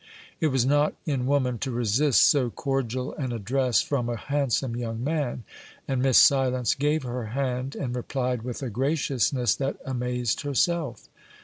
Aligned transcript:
It 0.39 0.47
was 0.47 0.65
not 0.65 0.95
in 1.05 1.27
woman 1.27 1.59
to 1.59 1.69
resist 1.69 2.23
so 2.27 2.49
cordial 2.49 3.13
an 3.17 3.31
address 3.31 3.83
from 3.83 4.09
a 4.09 4.15
handsome 4.15 4.75
young 4.75 5.03
man, 5.03 5.43
and 5.87 6.01
Miss 6.01 6.17
Silence 6.17 6.73
gave 6.73 7.03
her 7.03 7.25
hand, 7.25 7.75
and 7.75 7.95
replied 7.95 8.41
with 8.41 8.63
a 8.63 8.71
graciousness 8.71 9.53
that 9.57 9.77
amazed 9.85 10.41
herself. 10.41 11.07